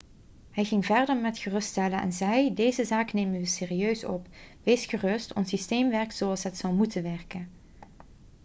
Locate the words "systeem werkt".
5.49-6.15